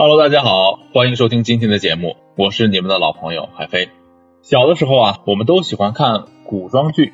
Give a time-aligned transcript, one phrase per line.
[0.00, 3.88] Hello，大家好，欢迎收听今天的节目，我是你们的老朋友海飞。
[4.42, 7.12] 小的时候啊，我们都喜欢看古装剧，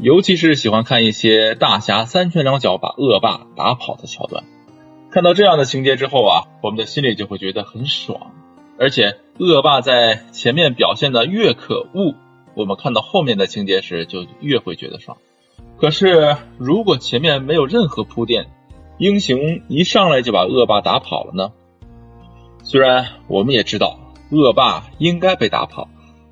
[0.00, 4.44] 尤其是喜欢看一些大侠三拳两脚把恶霸打跑的桥段。
[5.10, 8.32] 看到这样的情节之后啊，我们的心里就会觉得很爽。
[8.78, 12.14] 而且恶霸在前面表现的越可恶，
[12.54, 15.18] 我们看到后面的情节时就越会觉得爽。
[15.76, 18.46] 可是如果前面没有任何铺垫，
[18.96, 21.52] 英雄一上来就把恶霸打跑了呢？
[22.68, 23.96] 虽然我们也知道
[24.32, 25.88] 恶霸应该被打跑，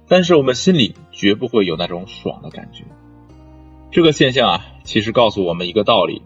[0.09, 2.83] 但是我们心里绝不会有那种爽的感觉。
[3.93, 6.23] 这个现象啊，其实告诉我们一个道理：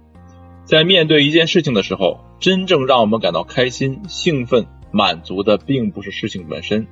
[0.65, 6.87] 在面对一件事情的时候，真正让我们感到开心、兴奋、满足的，并不是事情本身，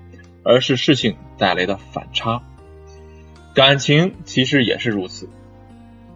[0.44, 2.42] 而是事情带来的反差。
[3.54, 5.30] 感情其实也是如此。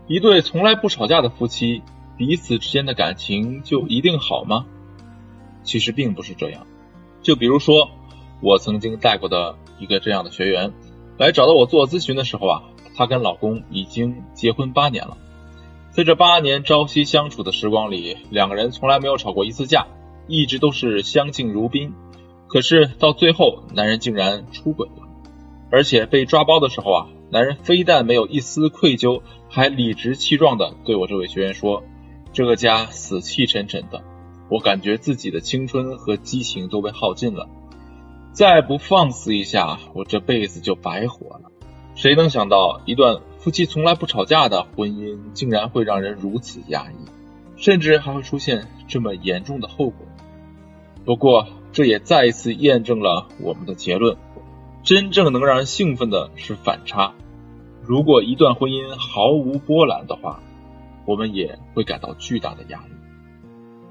[0.06, 1.80] 一对从来不吵架的夫妻，
[2.18, 4.66] 彼此之间的感情就一定好吗？
[5.62, 6.66] 其实并不是这样。
[7.22, 7.90] 就比如说，
[8.40, 10.72] 我曾经带过的一个这样的学员，
[11.18, 12.62] 来找到我做咨询的时候啊，
[12.96, 15.16] 她跟老公已经结婚八年了，
[15.90, 19.86] 在这八年朝夕相处的时光里，两个人从来没有吵过一次架，
[20.28, 21.92] 一直都是相敬如宾。
[22.48, 25.06] 可是到最后，男人竟然出轨了，
[25.70, 31.84] 而且被抓包的时候啊，男人非但没有一丝愧疚，还理直气壮的对我这位学员说
[32.32, 34.02] ：“这个家死气沉沉的。”
[34.50, 37.48] 我感觉自己的青春和激情都被耗尽了，
[38.32, 41.50] 再不放肆一下，我这辈子就白活了。
[41.94, 46.94] 谁能想到，一段夫妻从来不吵架的婚姻，竟然会让人如此压抑，
[47.56, 50.06] 甚至还会出现这么严重的后果？
[51.04, 54.16] 不过，这也再一次验证了我们的结论：
[54.82, 57.14] 真正能让人兴奋的是反差。
[57.82, 60.42] 如果一段婚姻毫无波澜的话，
[61.06, 62.92] 我们也会感到巨大的压力。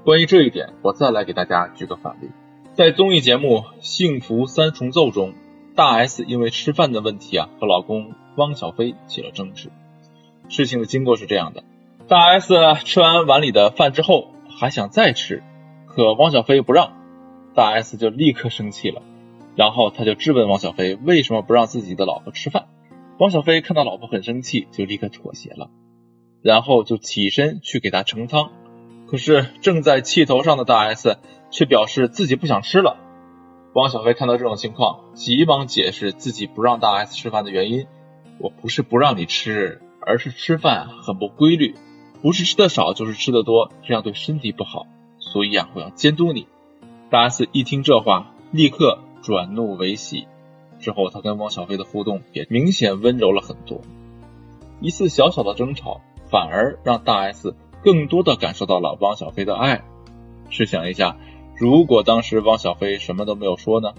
[0.02, 2.30] 关于这一点，我再来给大家举个反例。
[2.72, 5.34] 在综艺节目《幸福三重奏》中，
[5.76, 9.70] 大 S 因为吃饭的问题啊，和老公汪小菲起了争执。
[10.48, 11.64] 事情的经过是这样的：
[12.08, 15.42] 大 S 吃完碗里的饭之后，还想再吃，
[15.86, 16.92] 可汪小菲不让，
[17.54, 19.02] 大 S 就立刻生气了，
[19.54, 22.68] 然后他就质问汪小菲为什么不让自己的老婆吃饭。
[23.18, 25.68] 汪小菲看到老婆很生气，就立刻妥协了，
[26.40, 28.52] 然后就起身去给她盛汤。
[29.10, 31.18] 可是正在气头上的大 S
[31.50, 32.96] 却表示自己不想吃了。
[33.74, 37.88] 汪小菲看到这种情况，急忙解释自己不让大 S 吃饭的原因
[38.38, 41.74] ：“我不是不让你吃，而是吃饭很不规律，
[42.22, 44.86] 不是吃的少就是吃的多，这样对身体不好。
[45.18, 46.46] 所以啊，我要监督你。”
[47.10, 50.28] 大 S 一听这话，立刻转怒为喜。
[50.78, 53.80] 之后，他跟汪小菲的互动也明显温柔了很多。
[54.80, 56.00] 一次小小的争吵，
[56.30, 57.56] 反而让大 S。
[57.82, 59.82] 更多的感受到了汪小菲的爱。
[60.48, 61.16] 试想一下，
[61.56, 63.92] 如果当时汪小菲什么都没有说呢？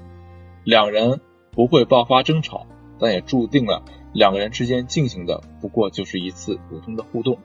[0.63, 1.21] 两人
[1.51, 2.67] 不会爆发争吵，
[2.99, 3.83] 但也注定了
[4.13, 7.37] 两个人之间进行的不过就是一次普通的互动。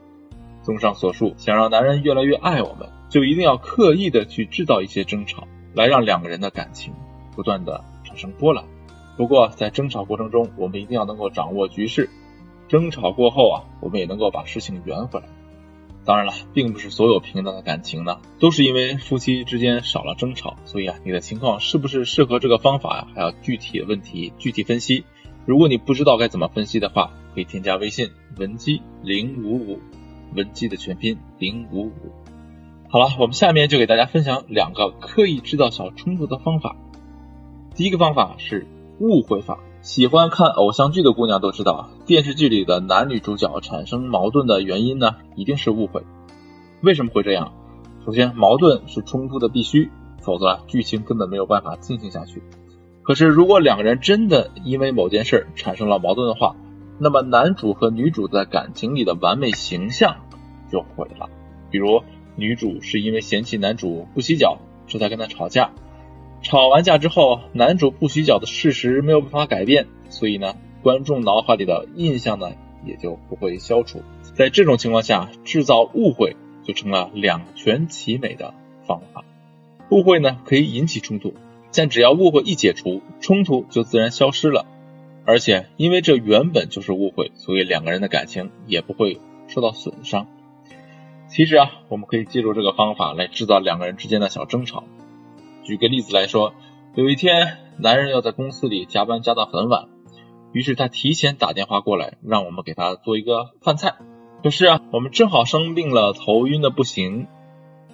[0.62, 6.92] 综上所述，想让男人越来越爱我们，就一定要刻意的去制造一些争吵，来让两个人的感情
[7.36, 8.64] 不断的产生波澜。
[9.16, 12.10] 不过在争吵过程中，我们一定要能够掌握局势。
[12.68, 15.26] 争吵过后啊，我们也能够把事情圆回来。
[16.06, 20.56] 当然了，并不是所有平淡的感情呢，都是因为夫妻之间少了争吵。
[20.64, 23.08] 所以啊，你的情况是不是适合这个方法呀？
[23.12, 25.04] 还要具体问题具体分析。
[25.44, 29.80] 如果你不知道该怎么分析的话，可以添加微信文姬零五五，
[30.34, 32.12] 文姬的全拼零五五。
[32.88, 36.76] 好了，我们下面就给大家分享两个刻意制造小冲突的方法。
[37.74, 38.64] 第一个方法是
[39.00, 39.58] 误会法。
[39.86, 46.02] 喜欢看偶像剧的姑娘都知道，电视剧里的男女主角产生矛盾的原因呢，一定是误会。
[46.80, 47.52] 为什么会这样？
[48.04, 49.88] 首先，矛盾是冲突的必须，
[50.20, 52.42] 否则剧情根本没有办法进行下去。
[53.04, 56.56] 可是，如果两个人真的因为某件事产生了矛盾的话，
[56.98, 60.16] 那么男主和女主在感情里的完美形象
[60.68, 61.30] 就毁了。
[61.70, 62.02] 比如，
[62.34, 64.58] 女主是因为嫌弃男主不洗脚，
[64.88, 65.70] 这才跟他吵架。
[66.46, 72.52] 吵完架之后，男主不洗脚的事实没有办法改变，所以呢，观众脑海里的印象呢
[72.84, 74.00] 也就不会消除。
[74.36, 78.54] 在这种情况下，制造误会就成了两全其美的
[78.86, 79.24] 方法。
[79.90, 81.34] 误会呢可以引起冲突，
[81.74, 84.66] 但只要误会一解除，冲突就自然消失了。
[85.24, 89.18] 而且因为这原本就是误会，所以两个人的感情也不会
[89.48, 90.28] 受到损伤。
[91.26, 94.84] 其实啊，我们可以借助这个方法来制造两个人之间的小争吵。
[95.66, 96.54] 举个例子来说，
[96.94, 99.88] 有一天，男人要在公司里加班加到很晚，
[100.52, 103.96] 于是他提前打电话过来，让我们给他做一个饭菜。
[104.44, 107.26] 可是啊，我们正好生病了，头晕的不行。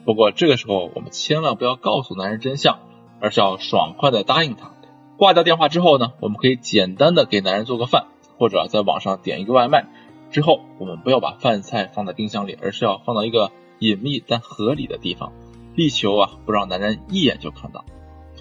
[0.04, 2.80] 不过这个时候，我们千万不要告诉男人真相，
[3.20, 4.72] 而是要爽快的答应他。
[5.16, 8.04] 挂掉电话之后呢，我们可以简单的给男人做个饭，
[8.36, 9.86] 或者在网上点一个外卖。
[10.30, 15.32] 之后，我们不要把饭菜放在冰箱里，而是要放到一个隐秘但合理的地方，
[15.74, 17.84] 力求啊不让男人一眼就看到。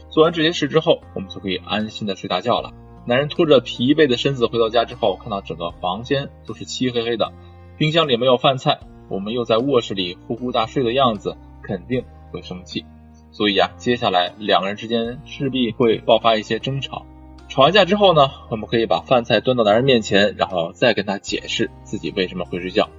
[0.09, 2.73] 做完这些事之后，我们就可以安心的睡大觉了。
[3.05, 7.31] 男人拖着疲惫的身子回到家之后，看到整个房间都是漆黑黑的，
[7.77, 8.79] 冰箱里没有饭菜，
[9.09, 12.85] 我们又在卧室里呼呼大睡的样子，肯定会生气。
[13.31, 17.05] 所以啊，接下来两个人之间势必会爆发一些争吵。
[17.47, 22.89] 吵完架之后呢，我们可以把饭菜端到男人面前，然后再跟他解释自己为什么会睡觉。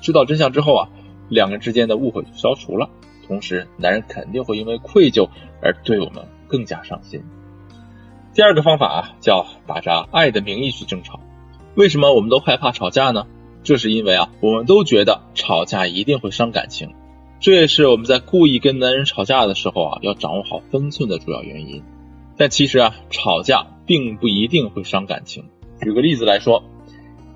[0.00, 0.88] 知道真相之后啊，
[1.28, 2.88] 两个人之间的误会就消除了。
[3.30, 5.28] 同时，男人肯定会因为愧疚
[5.62, 7.22] 而对我们更加上心。
[8.34, 11.20] 第二个方法啊，叫打着爱的名义去争吵。
[11.76, 13.28] 为什么我们都害怕吵架呢？
[13.62, 16.92] 这是因为啊，我们都觉得吵架一定会伤感情，
[17.38, 21.84] 这也是我们在故意跟男人吵架的时候啊，要掌握好分寸的主要原因。
[22.36, 25.44] 但其实啊，吵架并不一定会伤感情。
[25.80, 26.64] 举个例子来说，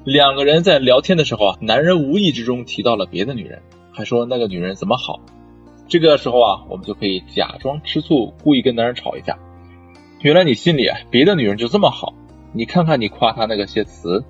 [0.03, 3.63] 两个人在聊天的时候啊，男人无意之中提到了别的女人，
[3.93, 5.21] 还说那个女人怎么好。
[5.87, 9.39] 这个时候啊，我们就可以假装吃醋，故意跟男人吵一架。
[10.21, 12.15] 原来你心里，别的女人就这么好，
[12.53, 14.25] 你看看你夸她那个些词，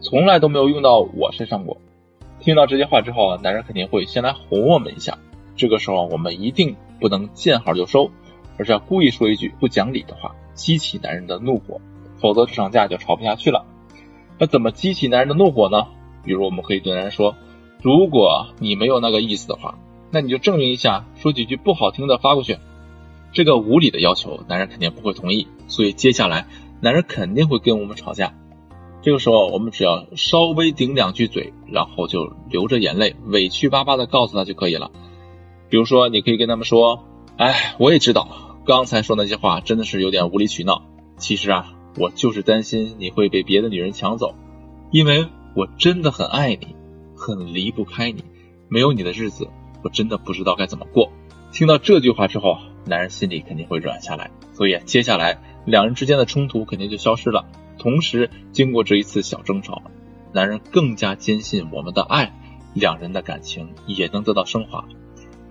[0.00, 1.76] 从来都没有用到我身上过。
[2.40, 5.18] 听到这些话之后啊，男人肯定会先来哄我们一下。
[5.56, 8.10] 这个时候我们一定不能见好就收。
[8.56, 11.80] 而是要故意说一句不讲理的话，激起男人的怒火，
[12.20, 13.66] 否则这场架就吵不下去了。
[14.38, 15.88] 那怎么激起男人的怒火呢？
[16.22, 17.34] 比如我们可以对男人说
[17.82, 19.76] ：“如果你没有那个意思的话，
[20.14, 22.56] 那你就证明一下，说几句不好听的发过去。”
[23.34, 26.46] 这个无理的要求，男人肯定不会同意，所以接下来
[26.80, 28.32] 男人肯定会跟我们吵架。
[29.02, 34.92] 这个时候，我们只要稍微顶两句嘴，然后就流着眼泪，委屈巴巴的告诉他就可以了。
[35.68, 37.04] 比如说，你可以跟他们说。
[37.36, 38.28] 哎，我也知道，
[38.64, 40.84] 刚才说那些话真的是有点无理取闹。
[41.16, 44.36] 其实啊，我就是担心你会被别的女人抢走，
[44.92, 45.26] 因为
[45.56, 46.76] 我真的很爱你，
[47.16, 48.22] 很离不开你。
[48.68, 49.48] 没有你的日子，
[49.84, 51.12] 我真的不知道该怎么过。
[51.52, 57.46] 听到这句话之后，男人心里肯定会软下来，所以接下来两人之间的冲突肯定就消失了。
[57.78, 59.82] 同时，经过这一次小争吵，
[60.32, 62.32] 男人更加坚信我们的爱，
[62.72, 64.86] 两人的感情也能得到升华。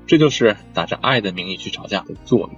[0.08, 2.50] 这就是打着爱的名义去吵架的作用。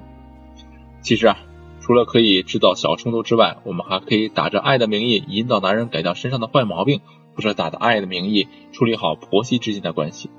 [1.02, 1.38] 其实啊，
[1.82, 7.02] 除了可以制造小冲突之外，我们还可以打着爱的名义引导男人改掉身上的坏毛病，
[7.36, 10.32] 或者打着爱的名义处理好婆媳之间的关系。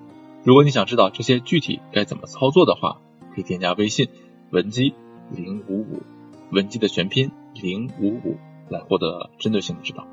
[0.46, 3.00] 如果你想知道这些具体该怎么操作的话，
[3.34, 4.06] 可以添加微信
[4.52, 4.94] 文姬
[5.28, 6.04] 零五五，
[6.52, 8.36] 文姬的全拼零五五，
[8.68, 10.06] 来获得针对性的指导。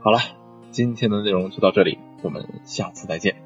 [0.00, 0.18] 好了，
[0.72, 3.39] 今天的内容就到这里，我们下次再见。